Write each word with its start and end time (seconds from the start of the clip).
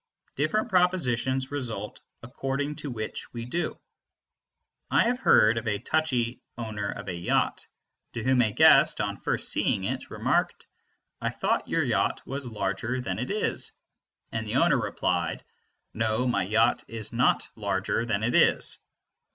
Different 0.35 0.67
propositions 0.69 1.51
result 1.51 2.01
according 2.23 2.77
to 2.77 2.89
which 2.89 3.31
we 3.33 3.45
do. 3.45 3.79
I 4.89 5.03
have 5.03 5.19
heard 5.19 5.59
of 5.59 5.67
a 5.67 5.77
touchy 5.77 6.41
owner 6.57 6.89
of 6.89 7.07
a 7.07 7.13
yacht 7.13 7.67
to 8.13 8.23
whom 8.23 8.41
a 8.41 8.51
guest, 8.51 8.99
on 8.99 9.17
first 9.19 9.49
seeing 9.51 9.83
it, 9.83 10.09
remarked, 10.09 10.65
"I 11.21 11.29
thought 11.29 11.67
your 11.69 11.83
yacht 11.83 12.25
was 12.25 12.47
larger 12.47 12.99
than 12.99 13.19
it 13.19 13.29
is"; 13.29 13.73
and 14.31 14.47
the 14.47 14.55
owner 14.55 14.79
replied, 14.81 15.43
"No, 15.93 16.25
my 16.25 16.45
yacht 16.45 16.83
is 16.87 17.13
not 17.13 17.47
larger 17.55 18.03
than 18.03 18.23
it 18.23 18.33
is." 18.33 18.79